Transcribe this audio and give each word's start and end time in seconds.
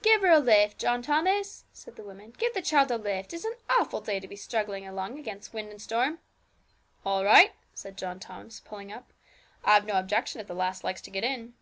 'Give 0.00 0.22
her 0.22 0.30
a 0.30 0.38
lift, 0.38 0.78
John 0.78 1.02
Thomas,' 1.02 1.66
said 1.74 1.96
the 1.96 2.02
woman; 2.02 2.32
'give 2.38 2.54
the 2.54 2.62
child 2.62 2.90
a 2.90 2.96
lift. 2.96 3.34
It's 3.34 3.44
an 3.44 3.52
awful 3.68 4.00
day 4.00 4.18
to 4.18 4.26
be 4.26 4.34
struggling 4.34 4.86
along 4.88 5.18
against 5.18 5.52
wind 5.52 5.68
and 5.68 5.82
storm.' 5.82 6.20
'All 7.04 7.22
right,' 7.22 7.52
said 7.74 7.98
John 7.98 8.18
Thomas, 8.18 8.60
pulling 8.60 8.90
up; 8.90 9.12
'I've 9.62 9.84
no 9.84 9.98
objections, 9.98 10.40
if 10.40 10.46
the 10.48 10.54
lass 10.54 10.84
likes 10.84 11.02
to 11.02 11.10
get 11.10 11.22
in.' 11.22 11.52